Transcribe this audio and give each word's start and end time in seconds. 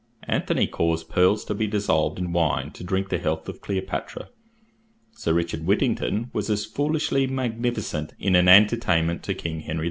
Anthony 0.23 0.65
caused 0.65 1.09
pearls 1.11 1.45
to 1.45 1.53
be 1.53 1.67
dissolved 1.67 2.17
in 2.17 2.33
wine 2.33 2.71
to 2.71 2.83
drink 2.83 3.09
the 3.09 3.19
health 3.19 3.47
of 3.47 3.61
Cleopatra; 3.61 4.29
Sir 5.11 5.31
Richard 5.31 5.67
Whittington 5.67 6.31
was 6.33 6.49
as 6.49 6.65
foolishly 6.65 7.27
magnificent 7.27 8.15
in 8.17 8.35
an 8.35 8.47
entertainment 8.49 9.21
to 9.21 9.35
King 9.35 9.59
Henry 9.59 9.75
V. 9.75 9.79